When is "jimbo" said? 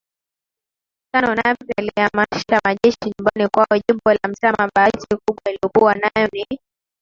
3.87-4.13